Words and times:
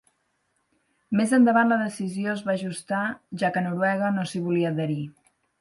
Més 1.19 1.35
endavant, 1.37 1.69
la 1.73 1.77
decisió 1.83 2.33
es 2.35 2.43
va 2.49 2.55
ajustar 2.55 3.05
ja 3.43 3.55
que 3.59 3.67
Noruega 3.69 4.13
no 4.19 4.29
s'hi 4.33 4.47
volia 4.49 4.73
adherir. 4.77 5.03